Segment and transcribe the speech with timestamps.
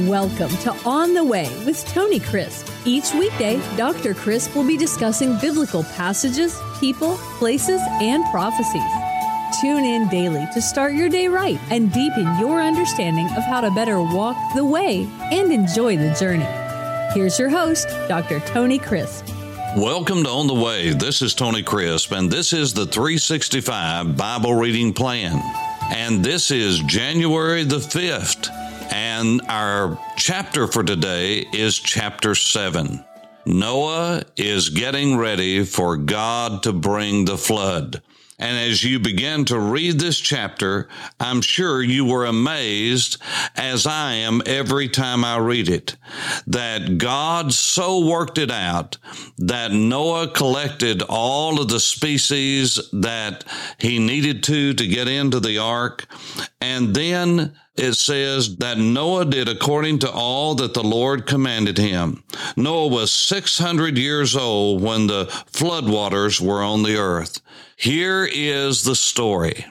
[0.00, 2.70] Welcome to On the Way with Tony Crisp.
[2.84, 4.12] Each weekday, Dr.
[4.12, 8.82] Crisp will be discussing biblical passages, people, places, and prophecies.
[9.58, 13.70] Tune in daily to start your day right and deepen your understanding of how to
[13.70, 16.44] better walk the way and enjoy the journey.
[17.14, 18.40] Here's your host, Dr.
[18.40, 19.26] Tony Crisp.
[19.78, 20.92] Welcome to On the Way.
[20.92, 25.40] This is Tony Crisp, and this is the 365 Bible Reading Plan.
[25.90, 28.65] And this is January the 5th.
[28.90, 33.04] And our chapter for today is chapter 7.
[33.44, 38.02] Noah is getting ready for God to bring the flood.
[38.38, 43.16] And as you begin to read this chapter, I'm sure you were amazed,
[43.56, 45.96] as I am every time I read it,
[46.46, 48.98] that God so worked it out
[49.38, 53.44] that Noah collected all of the species that
[53.78, 56.06] he needed to to get into the ark.
[56.60, 62.22] And then it says that Noah did according to all that the Lord commanded him.
[62.56, 67.40] Noah was 600 years old when the floodwaters were on the earth.
[67.76, 69.66] Here is the story.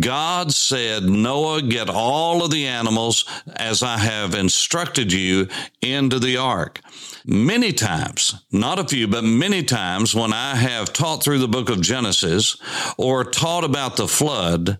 [0.00, 5.48] God said, Noah, get all of the animals as I have instructed you
[5.82, 6.80] into the ark.
[7.26, 11.68] Many times, not a few, but many times when I have taught through the book
[11.68, 12.56] of Genesis
[12.96, 14.78] or taught about the flood,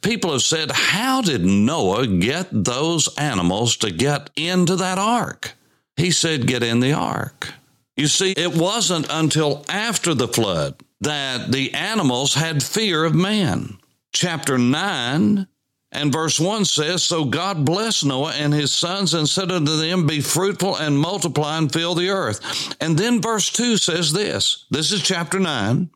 [0.00, 5.52] people have said, How did Noah get those animals to get into that ark?
[5.96, 7.52] He said, Get in the ark.
[7.94, 13.78] You see, it wasn't until after the flood that the animals had fear of man.
[14.12, 15.46] Chapter 9
[15.92, 20.06] and verse 1 says, So God blessed Noah and his sons and said unto them,
[20.06, 22.76] Be fruitful and multiply and fill the earth.
[22.80, 25.90] And then verse 2 says this this is chapter 9.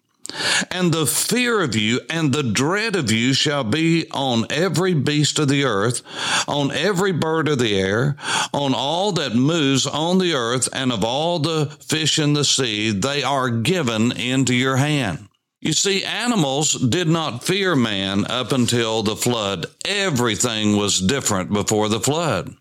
[0.71, 5.39] And the fear of you and the dread of you shall be on every beast
[5.39, 6.03] of the earth,
[6.47, 8.17] on every bird of the air,
[8.53, 12.91] on all that moves on the earth, and of all the fish in the sea.
[12.91, 15.30] They are given into your hand.
[15.63, 19.67] You see, animals did not fear man up until the flood.
[19.85, 22.57] Everything was different before the flood.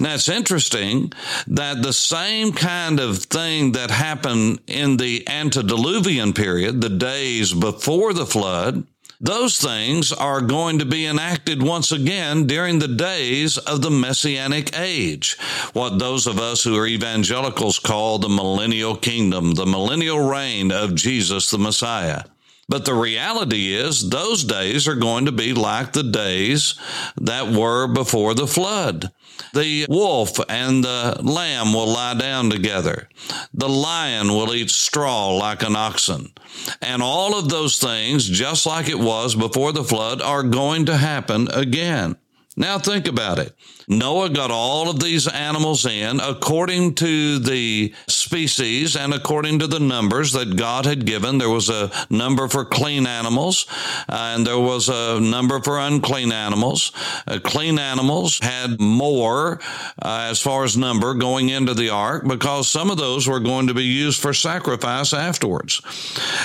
[0.00, 1.12] Now it's interesting
[1.46, 8.12] that the same kind of thing that happened in the antediluvian period, the days before
[8.12, 8.84] the flood,
[9.20, 14.76] those things are going to be enacted once again during the days of the Messianic
[14.76, 15.36] age,
[15.72, 20.96] what those of us who are evangelicals call the millennial kingdom, the millennial reign of
[20.96, 22.24] Jesus the Messiah.
[22.70, 26.78] But the reality is, those days are going to be like the days
[27.16, 29.10] that were before the flood.
[29.54, 33.08] The wolf and the lamb will lie down together.
[33.52, 36.32] The lion will eat straw like an oxen.
[36.80, 40.96] And all of those things, just like it was before the flood, are going to
[40.96, 42.14] happen again.
[42.56, 43.52] Now think about it.
[43.88, 47.94] Noah got all of these animals in according to the
[48.30, 51.38] species and according to the numbers that God had given.
[51.38, 53.66] There was a number for clean animals
[54.08, 56.92] uh, and there was a number for unclean animals.
[57.26, 59.58] Uh, clean animals had more
[60.00, 63.66] uh, as far as number going into the ark because some of those were going
[63.66, 65.82] to be used for sacrifice afterwards.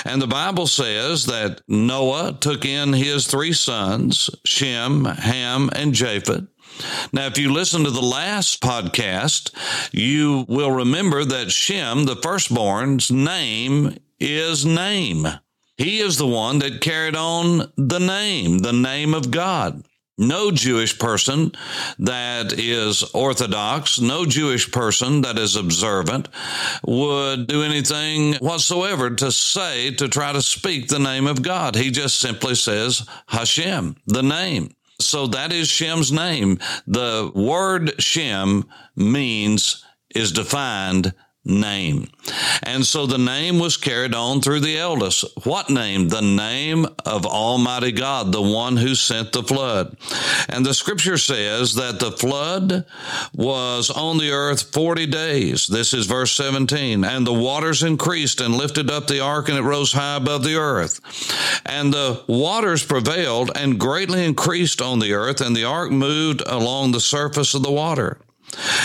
[0.04, 6.48] And the Bible says that Noah took in his three sons, Shem, Ham, and Japheth.
[7.12, 9.50] Now, if you listen to the last podcast,
[9.92, 15.26] you will remember that Shem, the firstborn's name is name.
[15.76, 19.84] He is the one that carried on the name, the name of God.
[20.18, 21.52] No Jewish person
[21.98, 26.30] that is Orthodox, no Jewish person that is observant
[26.86, 31.74] would do anything whatsoever to say, to try to speak the name of God.
[31.74, 34.70] He just simply says Hashem, the name.
[34.98, 36.58] So that is Shem's name.
[36.86, 38.64] The word Shem
[38.94, 39.84] means,
[40.14, 41.12] is defined
[41.46, 42.08] name.
[42.62, 45.24] And so the name was carried on through the eldest.
[45.44, 46.08] What name?
[46.08, 49.96] The name of Almighty God, the one who sent the flood.
[50.48, 52.84] And the scripture says that the flood
[53.32, 55.66] was on the earth 40 days.
[55.66, 57.04] This is verse 17.
[57.04, 60.56] And the waters increased and lifted up the ark and it rose high above the
[60.56, 61.00] earth.
[61.64, 66.92] And the waters prevailed and greatly increased on the earth and the ark moved along
[66.92, 68.18] the surface of the water.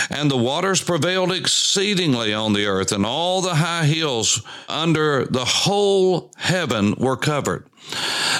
[0.09, 5.45] And the waters prevailed exceedingly on the earth, and all the high hills under the
[5.45, 7.65] whole heaven were covered.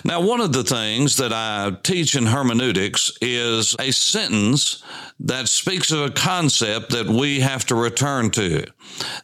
[0.03, 4.83] Now, one of the things that I teach in hermeneutics is a sentence
[5.19, 8.65] that speaks of a concept that we have to return to.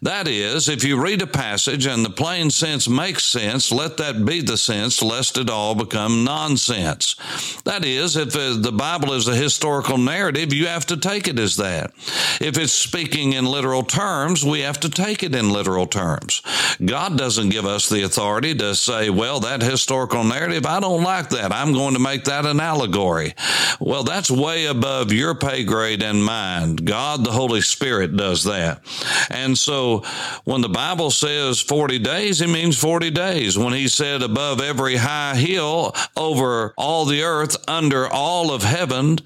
[0.01, 4.23] That is, if you read a passage and the plain sense makes sense, let that
[4.23, 7.15] be the sense, lest it all become nonsense.
[7.63, 11.57] That is, if the Bible is a historical narrative, you have to take it as
[11.57, 11.91] that.
[12.39, 16.43] If it's speaking in literal terms, we have to take it in literal terms.
[16.83, 21.29] God doesn't give us the authority to say, well, that historical narrative, I don't like
[21.29, 21.51] that.
[21.51, 23.33] I'm going to make that an allegory.
[23.79, 26.75] Well, that's way above your pay grade and mine.
[26.75, 28.81] God, the Holy Spirit, does that.
[29.29, 30.03] And so
[30.43, 33.57] when the Bible says 40 days, it means 40 days.
[33.57, 39.19] When he said above every high hill, over all the earth, under all of heaven,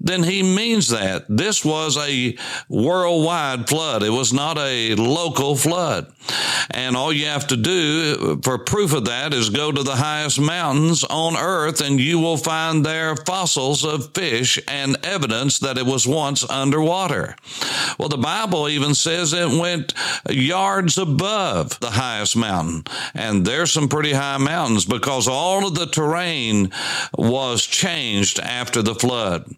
[0.00, 1.24] then he means that.
[1.28, 2.36] This was a
[2.68, 4.02] worldwide flood.
[4.02, 6.12] It was not a local flood.
[6.70, 10.40] And all you have to do for proof of that is go to the highest
[10.74, 15.86] mountains on earth and you will find there fossils of fish and evidence that it
[15.86, 17.36] was once underwater.
[17.98, 19.94] Well, the Bible even says it went
[20.28, 22.84] yards above the highest mountain.
[23.14, 26.72] And there's some pretty high mountains because all of the terrain
[27.16, 29.54] was changed after the flood.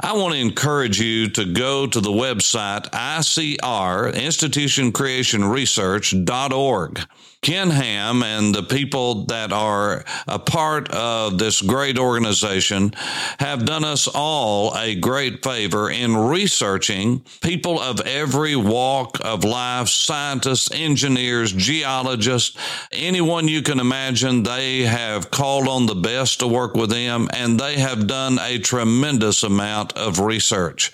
[0.00, 7.06] I want to encourage you to go to the website ICR, Institution Creation Research.org.
[7.46, 12.92] Ken Ham and the people that are a part of this great organization
[13.38, 19.88] have done us all a great favor in researching people of every walk of life
[19.88, 22.56] scientists, engineers, geologists,
[22.92, 24.42] anyone you can imagine.
[24.42, 28.58] They have called on the best to work with them, and they have done a
[28.58, 30.92] tremendous amount of research.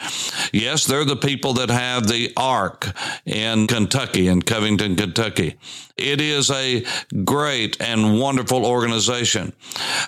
[0.53, 2.89] Yes, they're the people that have the Ark
[3.27, 5.57] in Kentucky, in Covington, Kentucky.
[5.97, 6.85] It is a
[7.25, 9.53] great and wonderful organization.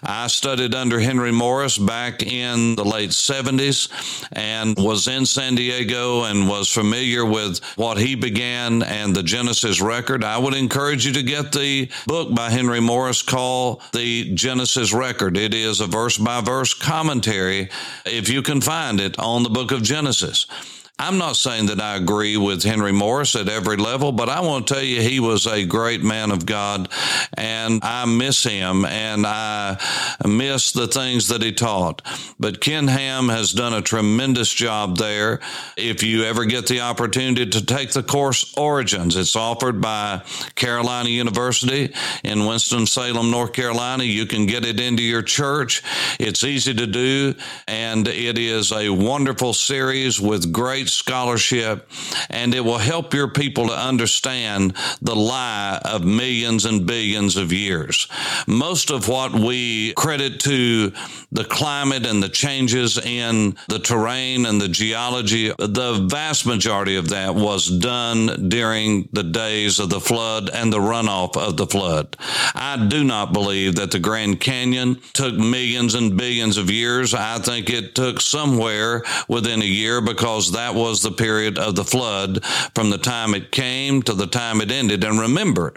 [0.03, 3.89] I studied under Henry Morris back in the late 70s
[4.33, 9.81] and was in San Diego and was familiar with what he began and the Genesis
[9.81, 10.25] record.
[10.25, 15.37] I would encourage you to get the book by Henry Morris called The Genesis Record.
[15.37, 17.69] It is a verse by verse commentary,
[18.05, 20.47] if you can find it, on the book of Genesis.
[20.97, 24.69] I'm not saying that I agree with Henry Morris at every level, but I want
[24.69, 26.89] to tell you he was a great man of God,
[27.37, 29.77] and I miss him and I
[30.25, 32.01] miss the things that he taught.
[32.39, 35.41] But Ken Ham has done a tremendous job there.
[35.77, 40.23] If you ever get the opportunity to take the course Origins, it's offered by
[40.55, 41.93] Carolina University
[42.23, 44.05] in Winston-Salem, North Carolina.
[44.05, 45.83] You can get it into your church.
[46.21, 47.35] It's easy to do,
[47.67, 51.89] and it is a wonderful series with great great scholarship,
[52.29, 57.53] and it will help your people to understand the lie of millions and billions of
[57.53, 58.07] years.
[58.47, 60.93] Most of what we credit to
[61.33, 67.09] the climate and the changes in the terrain and the geology, the vast majority of
[67.09, 72.17] that was done during the days of the flood and the runoff of the flood.
[72.55, 77.15] I do not believe that the Grand Canyon took millions and billions of years.
[77.15, 82.45] I think it took somewhere within a year because was the period of the flood
[82.75, 85.05] from the time it came to the time it ended.
[85.05, 85.75] And remember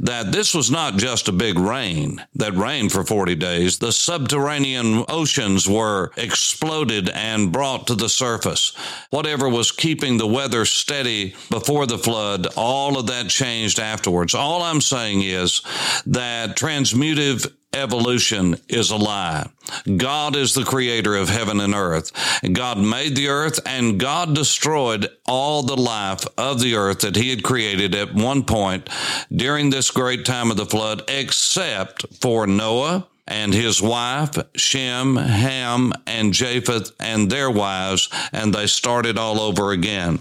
[0.00, 3.78] that this was not just a big rain that rained for 40 days.
[3.78, 8.72] The subterranean oceans were exploded and brought to the surface.
[9.10, 14.34] Whatever was keeping the weather steady before the flood, all of that changed afterwards.
[14.34, 15.62] All I'm saying is
[16.06, 19.48] that transmutive evolution is a lie.
[19.96, 22.12] God is the creator of heaven and earth.
[22.52, 27.30] God made the earth and God destroyed all the life of the earth that he
[27.30, 28.88] had created at one point
[29.34, 35.92] during this great time of the flood, except for Noah and his wife, Shem, Ham,
[36.06, 40.20] and Japheth, and their wives, and they started all over again.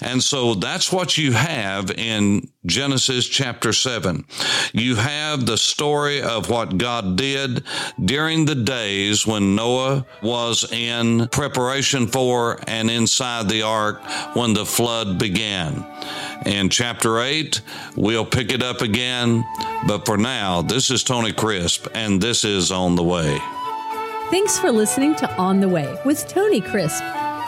[0.00, 4.24] And so that's what you have in Genesis chapter 7.
[4.72, 7.64] You have the story of what God did
[8.04, 14.02] during the days when Noah was in preparation for and inside the ark
[14.34, 15.86] when the flood began.
[16.44, 17.60] In chapter 8,
[17.94, 19.44] we'll pick it up again.
[19.86, 23.38] But for now, this is Tony Crisp, and this is On the Way.
[24.30, 27.02] Thanks for listening to On the Way with Tony Crisp.